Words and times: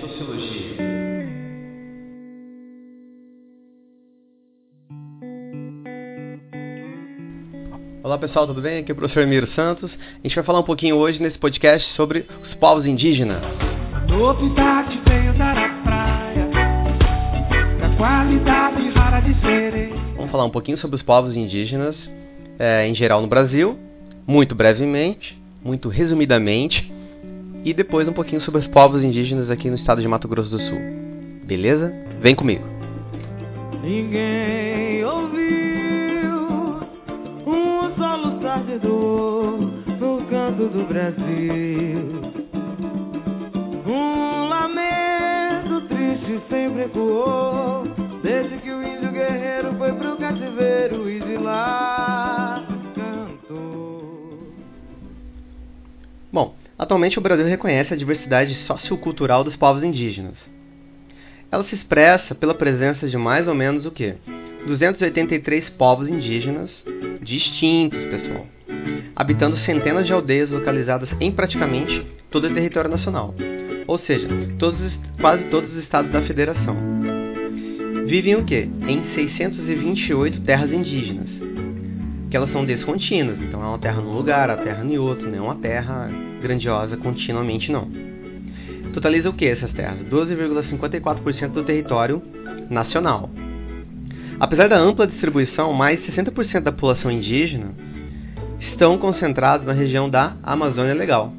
Sociologia. 0.00 0.76
Olá 8.02 8.16
pessoal, 8.16 8.46
tudo 8.46 8.62
bem? 8.62 8.78
Aqui 8.78 8.90
é 8.90 8.94
o 8.94 8.96
professor 8.96 9.22
Emiro 9.22 9.46
Santos. 9.48 9.90
A 9.92 10.26
gente 10.26 10.34
vai 10.34 10.42
falar 10.42 10.60
um 10.60 10.64
pouquinho 10.64 10.96
hoje 10.96 11.20
nesse 11.20 11.38
podcast 11.38 11.86
sobre 11.96 12.26
os 12.42 12.54
povos 12.54 12.86
indígenas. 12.86 13.42
Novidade 14.08 14.98
veio 15.06 15.36
dar 15.36 15.56
a 15.56 15.68
praia 15.82 16.48
Da 17.78 17.96
qualidade 17.98 18.88
rara 18.90 19.20
de 19.20 19.34
Vamos 20.16 20.30
falar 20.30 20.46
um 20.46 20.50
pouquinho 20.50 20.78
sobre 20.78 20.96
os 20.96 21.02
povos 21.02 21.36
indígenas 21.36 21.94
é, 22.58 22.86
em 22.86 22.94
geral 22.94 23.20
no 23.20 23.28
Brasil, 23.28 23.78
muito 24.26 24.54
brevemente, 24.54 25.38
muito 25.62 25.90
resumidamente, 25.90 26.90
e 27.64 27.74
depois 27.74 28.08
um 28.08 28.12
pouquinho 28.12 28.40
sobre 28.42 28.60
os 28.60 28.66
povos 28.68 29.02
indígenas 29.02 29.50
aqui 29.50 29.68
no 29.68 29.76
estado 29.76 30.00
de 30.00 30.08
Mato 30.08 30.28
Grosso 30.28 30.50
do 30.50 30.58
Sul. 30.58 30.78
Beleza? 31.44 31.92
Vem 32.20 32.34
comigo. 32.34 32.64
Ninguém 33.82 35.02
ouviu 35.04 35.50
Um 37.46 37.88
No 39.98 40.22
canto 40.26 40.68
do 40.68 40.86
Brasil 40.86 42.20
Um 43.86 44.48
lamento 44.48 45.88
triste 45.88 46.42
sempre 46.50 46.82
ecoou 46.82 47.84
Desde 48.22 48.58
que 48.58 48.70
o 48.70 48.82
índio 48.82 49.10
guerreiro 49.12 49.74
foi 49.78 49.92
pro 49.94 50.16
cativeiro 50.16 51.10
E 51.10 51.20
de 51.20 51.36
lá 51.38 52.66
cantou 52.94 54.52
Bom, 56.30 56.54
atualmente 56.80 57.18
o 57.18 57.22
Brasil 57.22 57.44
reconhece 57.46 57.92
a 57.92 57.96
diversidade 57.96 58.54
sociocultural 58.66 59.44
dos 59.44 59.54
povos 59.56 59.82
indígenas. 59.84 60.34
Ela 61.52 61.62
se 61.64 61.74
expressa 61.74 62.34
pela 62.34 62.54
presença 62.54 63.06
de 63.06 63.18
mais 63.18 63.46
ou 63.46 63.54
menos 63.54 63.84
o 63.84 63.90
quê? 63.90 64.14
283 64.66 65.68
povos 65.70 66.08
indígenas 66.08 66.70
distintos, 67.22 67.98
pessoal, 68.06 68.46
habitando 69.14 69.58
centenas 69.58 70.06
de 70.06 70.12
aldeias 70.12 70.48
localizadas 70.50 71.08
em 71.20 71.30
praticamente 71.30 72.06
todo 72.30 72.46
o 72.46 72.54
território 72.54 72.90
nacional, 72.90 73.34
ou 73.86 73.98
seja, 73.98 74.26
todos, 74.58 74.80
os- 74.80 74.98
quase 75.20 75.44
todos 75.44 75.70
os 75.74 75.82
estados 75.82 76.10
da 76.10 76.22
federação. 76.22 76.76
Vivem 78.06 78.36
o 78.36 78.44
quê? 78.44 78.68
Em 78.88 79.02
628 79.14 80.40
terras 80.42 80.72
indígenas, 80.72 81.28
que 82.30 82.36
elas 82.36 82.52
são 82.52 82.64
descontínuas, 82.64 83.40
então 83.42 83.62
é 83.62 83.66
uma 83.66 83.78
terra 83.78 84.00
num 84.00 84.12
lugar, 84.12 84.48
a 84.48 84.56
terra 84.56 84.84
em 84.84 84.96
outro, 84.96 85.28
não 85.28 85.36
é 85.36 85.40
uma 85.40 85.56
terra 85.56 86.08
grandiosa 86.40 86.96
continuamente 86.96 87.72
não. 87.72 87.88
Totaliza 88.94 89.28
o 89.28 89.32
que 89.32 89.46
essas 89.46 89.72
terras? 89.72 89.98
12,54% 90.08 91.48
do 91.48 91.64
território 91.64 92.22
nacional. 92.70 93.28
Apesar 94.38 94.68
da 94.68 94.78
ampla 94.78 95.06
distribuição, 95.06 95.72
mais 95.72 96.00
de 96.02 96.12
60% 96.12 96.60
da 96.60 96.72
população 96.72 97.10
indígena 97.10 97.74
estão 98.72 98.96
concentrados 98.96 99.66
na 99.66 99.72
região 99.72 100.08
da 100.08 100.36
Amazônia 100.42 100.94
Legal. 100.94 101.32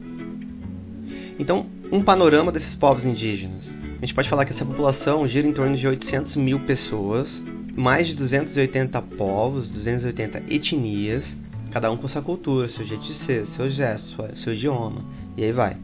Então, 1.39 1.65
um 1.91 2.03
panorama 2.03 2.51
desses 2.51 2.75
povos 2.75 3.03
indígenas. 3.03 3.61
A 3.97 4.05
gente 4.05 4.13
pode 4.13 4.29
falar 4.29 4.45
que 4.45 4.53
essa 4.53 4.65
população 4.65 5.27
gira 5.27 5.47
em 5.47 5.53
torno 5.53 5.75
de 5.75 5.87
800 5.87 6.35
mil 6.35 6.59
pessoas, 6.61 7.27
mais 7.75 8.07
de 8.07 8.15
280 8.15 9.01
povos, 9.17 9.67
280 9.69 10.43
etnias, 10.49 11.23
cada 11.71 11.91
um 11.91 11.97
com 11.97 12.07
sua 12.09 12.21
cultura, 12.21 12.69
seu 12.69 12.85
jeito 12.85 13.03
de 13.03 13.25
ser, 13.25 13.47
seu 13.55 13.69
gesto, 13.71 14.37
seu 14.43 14.53
idioma, 14.53 15.03
e 15.37 15.43
aí 15.43 15.51
vai. 15.51 15.77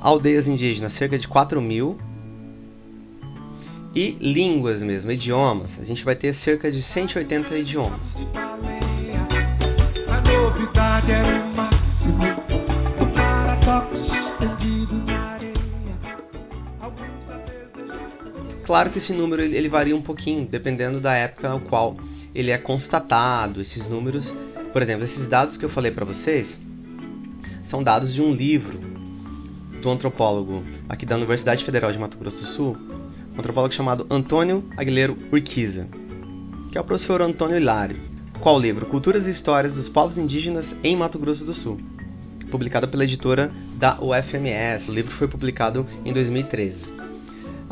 Aldeias 0.00 0.46
indígenas, 0.46 0.96
cerca 0.98 1.18
de 1.18 1.28
4 1.28 1.60
mil. 1.60 1.98
E 3.94 4.16
línguas 4.20 4.80
mesmo, 4.80 5.10
idiomas, 5.10 5.68
a 5.80 5.84
gente 5.84 6.04
vai 6.04 6.14
ter 6.14 6.36
cerca 6.44 6.70
de 6.70 6.80
180 6.92 7.58
idiomas. 7.58 8.00
A 10.06 10.20
novidade 10.20 11.10
era 11.10 11.44
o 11.44 11.59
Claro 18.70 18.90
que 18.90 19.00
esse 19.00 19.12
número 19.12 19.42
ele 19.42 19.68
varia 19.68 19.96
um 19.96 20.00
pouquinho, 20.00 20.46
dependendo 20.46 21.00
da 21.00 21.12
época 21.12 21.48
no 21.48 21.58
qual 21.62 21.96
ele 22.32 22.52
é 22.52 22.56
constatado. 22.56 23.60
Esses 23.62 23.84
números, 23.90 24.24
por 24.72 24.80
exemplo, 24.80 25.06
esses 25.06 25.28
dados 25.28 25.56
que 25.56 25.64
eu 25.64 25.70
falei 25.70 25.90
para 25.90 26.04
vocês, 26.04 26.46
são 27.68 27.82
dados 27.82 28.14
de 28.14 28.22
um 28.22 28.32
livro 28.32 28.78
do 29.82 29.90
antropólogo 29.90 30.62
aqui 30.88 31.04
da 31.04 31.16
Universidade 31.16 31.64
Federal 31.64 31.90
de 31.90 31.98
Mato 31.98 32.16
Grosso 32.16 32.36
do 32.36 32.46
Sul, 32.54 32.76
um 33.34 33.40
antropólogo 33.40 33.74
chamado 33.74 34.06
Antônio 34.08 34.62
Aguilheiro 34.76 35.18
Urquiza, 35.32 35.88
que 36.70 36.78
é 36.78 36.80
o 36.80 36.84
professor 36.84 37.20
Antônio 37.22 37.56
Hilário. 37.56 37.96
Qual 38.38 38.56
livro? 38.56 38.86
Culturas 38.86 39.26
e 39.26 39.32
Histórias 39.32 39.74
dos 39.74 39.88
Povos 39.88 40.16
Indígenas 40.16 40.64
em 40.84 40.94
Mato 40.94 41.18
Grosso 41.18 41.44
do 41.44 41.54
Sul, 41.54 41.80
publicado 42.52 42.86
pela 42.86 43.02
editora 43.02 43.50
da 43.80 44.00
UFMS. 44.00 44.88
O 44.88 44.94
livro 44.94 45.10
foi 45.16 45.26
publicado 45.26 45.84
em 46.04 46.12
2013. 46.12 46.89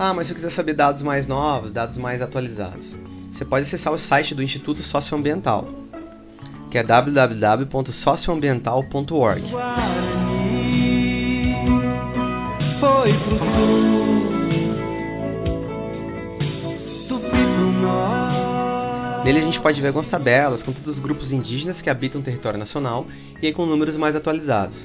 Ah, 0.01 0.15
mas 0.15 0.29
se 0.29 0.33
eu 0.33 0.37
quiser 0.37 0.53
saber 0.53 0.75
dados 0.75 1.03
mais 1.03 1.27
novos, 1.27 1.73
dados 1.73 1.97
mais 1.97 2.23
atualizados, 2.23 2.87
você 3.33 3.45
pode 3.45 3.67
acessar 3.67 3.93
o 3.93 3.99
site 4.07 4.33
do 4.33 4.45
Instituto 4.45 4.81
Socioambiental, 4.85 5.67
que 6.71 6.79
é 6.79 6.85
www.socioambiental.org. 6.85 9.43
Foi 12.79 13.13
pro 13.13 13.39
sul 13.39 14.29
Tupi 17.09 17.31
pro 17.31 17.73
norte 17.83 19.25
Nele 19.25 19.41
a 19.41 19.43
gente 19.43 19.61
pode 19.61 19.81
ver 19.81 19.89
algumas 19.89 20.09
tabelas 20.11 20.63
com 20.63 20.73
todos 20.75 20.97
os 20.97 21.03
grupos 21.03 21.33
indígenas 21.33 21.81
que 21.81 21.91
habitam 21.91 22.21
o 22.21 22.25
território 22.25 22.57
nacional 22.57 23.05
e 23.43 23.49
aí 23.49 23.53
com 23.53 23.67
números 23.67 23.97
mais 23.97 24.15
atualizados. 24.15 24.77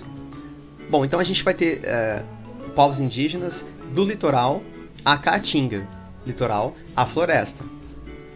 Bom, 0.89 1.05
então 1.05 1.19
a 1.19 1.23
gente 1.23 1.43
vai 1.43 1.53
ter 1.53 1.81
eh, 1.83 2.23
povos 2.75 2.99
indígenas 2.99 3.53
do 3.93 4.03
litoral 4.05 4.63
à 5.03 5.17
caatinga, 5.17 5.87
litoral 6.25 6.75
à 6.95 7.05
floresta, 7.07 7.63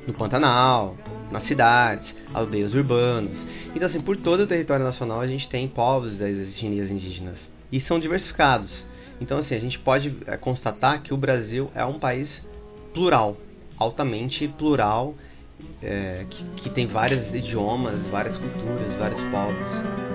no 0.05 0.13
Pantanal, 0.13 0.95
nas 1.31 1.45
cidades, 1.47 2.07
aldeias 2.33 2.73
urbanas. 2.73 3.31
Então 3.75 3.87
assim, 3.87 4.01
por 4.01 4.17
todo 4.17 4.41
o 4.41 4.47
território 4.47 4.85
nacional 4.85 5.21
a 5.21 5.27
gente 5.27 5.47
tem 5.49 5.67
povos 5.67 6.17
das 6.17 6.29
etnias 6.29 6.89
indígenas 6.89 7.37
e 7.71 7.81
são 7.81 7.99
diversificados. 7.99 8.71
Então 9.19 9.39
assim, 9.39 9.55
a 9.55 9.59
gente 9.59 9.79
pode 9.79 10.15
eh, 10.25 10.37
constatar 10.37 11.01
que 11.01 11.13
o 11.13 11.17
Brasil 11.17 11.71
é 11.75 11.83
um 11.83 11.99
país 11.99 12.29
plural, 12.93 13.37
altamente 13.77 14.47
plural 14.47 15.15
é, 15.81 16.25
que, 16.29 16.43
que 16.61 16.69
tem 16.69 16.87
vários 16.87 17.33
idiomas, 17.33 17.99
várias 18.09 18.37
culturas, 18.37 18.95
vários 18.99 19.21
povos. 19.31 20.06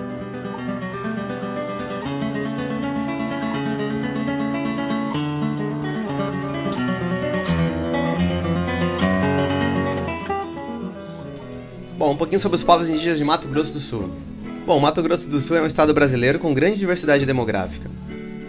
Um 12.13 12.17
pouquinho 12.17 12.41
sobre 12.41 12.59
os 12.59 12.63
povos 12.63 12.87
indígenas 12.87 13.17
de 13.17 13.23
Mato 13.23 13.47
Grosso 13.47 13.71
do 13.71 13.81
Sul. 13.81 14.09
Bom, 14.67 14.79
Mato 14.79 15.01
Grosso 15.01 15.23
do 15.25 15.41
Sul 15.41 15.57
é 15.57 15.61
um 15.61 15.65
estado 15.65 15.93
brasileiro 15.93 16.37
com 16.37 16.53
grande 16.53 16.77
diversidade 16.77 17.25
demográfica. 17.25 17.89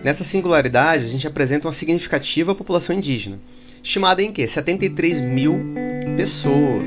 Nessa 0.05 0.23
singularidade, 0.25 1.07
a 1.07 1.09
gente 1.09 1.27
apresenta 1.27 1.67
uma 1.67 1.75
significativa 1.77 2.55
população 2.55 2.95
indígena, 2.95 3.39
estimada 3.83 4.23
em 4.23 4.33
que 4.33 4.47
73 4.49 5.23
mil 5.23 5.59
pessoas, 6.15 6.87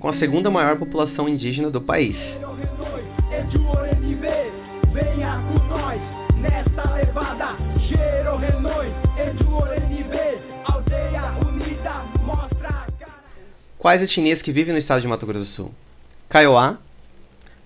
com 0.00 0.08
a 0.08 0.18
segunda 0.18 0.50
maior 0.50 0.76
população 0.76 1.28
indígena 1.28 1.70
do 1.70 1.80
país. 1.80 2.16
Venha 4.92 5.40
com 5.46 5.68
nós 5.68 6.00
levada. 6.96 7.56
Renoi, 8.40 8.92
Quais 13.80 14.02
etnias 14.02 14.42
que 14.42 14.52
vivem 14.52 14.74
no 14.74 14.78
estado 14.78 15.00
de 15.00 15.08
Mato 15.08 15.24
Grosso 15.24 15.46
do 15.46 15.52
Sul? 15.52 15.70
Kaiowá, 16.28 16.76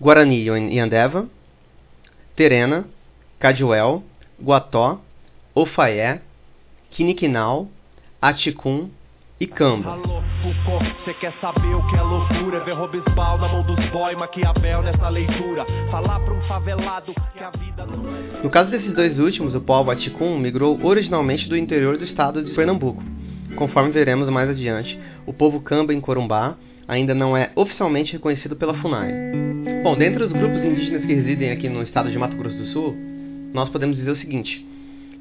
Guarani 0.01 0.45
e 0.45 0.79
Andeva, 0.79 1.27
Terena, 2.37 2.85
Cadiuel, 3.41 4.05
Guató, 4.41 5.01
Ofaé, 5.53 6.21
Quiniquinal, 6.93 7.67
Aticum 8.23 8.91
e 9.41 9.47
Camba. 9.49 9.91
Alô, 9.91 10.23
Foucault, 10.41 11.05
cê 11.05 11.15
quer 11.15 11.33
saber 11.41 11.75
o 11.75 11.85
que 11.89 11.97
é 11.97 12.03
loucura? 12.03 12.61
Ver 12.61 12.75
Robesbal 12.75 13.39
na 13.39 13.49
mão 13.49 13.65
dos 13.65 13.85
boy, 13.87 14.15
Maquiavel 14.15 14.83
nessa 14.83 15.09
leitura. 15.09 15.67
Falar 15.91 16.21
pra 16.21 16.33
um 16.33 16.43
favelado 16.43 17.13
que 17.13 17.43
a 17.43 17.51
vida 17.51 17.85
não 17.85 18.39
é. 18.39 18.41
No 18.41 18.51
caso 18.51 18.71
desses 18.71 18.95
dois 18.95 19.19
últimos, 19.19 19.53
o 19.53 19.61
povo 19.61 19.91
Aticum 19.91 20.39
migrou 20.39 20.79
originalmente 20.81 21.49
do 21.49 21.57
interior 21.57 21.99
do 21.99 22.05
estado 22.05 22.41
de 22.41 22.55
Pernambuco. 22.55 23.03
Conforme 23.57 23.91
veremos 23.91 24.29
mais 24.29 24.51
adiante, 24.51 24.99
o 25.27 25.33
povo 25.33 25.61
Camba 25.61 25.95
em 25.95 26.01
Corumbá 26.01 26.57
ainda 26.89 27.15
não 27.15 27.37
é 27.37 27.51
oficialmente 27.55 28.13
reconhecido 28.13 28.57
pela 28.57 28.75
FUNAI. 28.75 29.13
Bom, 29.83 29.97
dentre 29.97 30.25
os 30.25 30.33
grupos 30.33 30.59
indígenas 30.59 31.05
que 31.05 31.15
residem 31.15 31.51
aqui 31.51 31.69
no 31.69 31.83
estado 31.83 32.11
de 32.11 32.19
Mato 32.19 32.37
Grosso 32.37 32.57
do 32.57 32.67
Sul, 32.67 32.97
nós 33.53 33.69
podemos 33.71 33.97
dizer 33.97 34.11
o 34.11 34.17
seguinte: 34.17 34.67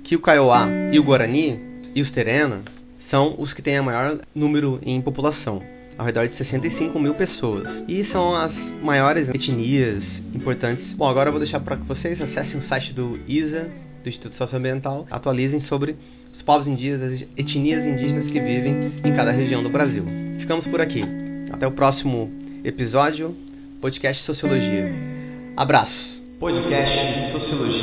que 0.03 0.15
o 0.15 0.19
Kaiowá 0.19 0.67
e 0.91 0.99
o 0.99 1.03
Guarani 1.03 1.59
e 1.93 2.01
os 2.01 2.11
Terena 2.11 2.63
são 3.09 3.35
os 3.37 3.53
que 3.53 3.61
têm 3.61 3.79
o 3.79 3.83
maior 3.83 4.19
número 4.33 4.79
em 4.81 4.99
população, 4.99 5.61
ao 5.97 6.05
redor 6.05 6.27
de 6.27 6.35
65 6.37 6.99
mil 6.99 7.13
pessoas. 7.13 7.67
E 7.87 8.03
são 8.05 8.35
as 8.35 8.51
maiores 8.81 9.29
etnias 9.29 10.03
importantes. 10.33 10.85
Bom, 10.95 11.07
agora 11.07 11.27
eu 11.29 11.33
vou 11.33 11.39
deixar 11.39 11.59
para 11.59 11.77
que 11.77 11.85
vocês 11.85 12.19
acessem 12.19 12.57
o 12.57 12.67
site 12.67 12.93
do 12.93 13.19
ISA, 13.27 13.69
do 14.01 14.09
Instituto 14.09 14.35
Socioambiental, 14.37 15.05
atualizem 15.11 15.61
sobre 15.67 15.95
povos 16.43 16.67
indígenas, 16.67 17.13
as 17.13 17.27
etnias 17.37 17.85
indígenas 17.85 18.31
que 18.31 18.39
vivem 18.39 18.91
em 19.03 19.15
cada 19.15 19.31
região 19.31 19.63
do 19.63 19.69
Brasil. 19.69 20.05
Ficamos 20.39 20.65
por 20.67 20.81
aqui. 20.81 21.03
Até 21.51 21.67
o 21.67 21.71
próximo 21.71 22.29
episódio, 22.63 23.35
podcast 23.81 24.23
Sociologia. 24.25 24.91
Abraço. 25.55 26.13
Podcast 26.39 27.31
Sociologia. 27.31 27.82